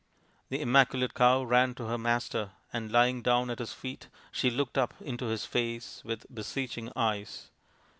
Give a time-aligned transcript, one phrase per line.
[0.49, 4.75] The immaculate cow ran to her master, and lying down at his feet she looked
[4.75, 7.51] up into his face with beseeching eyes.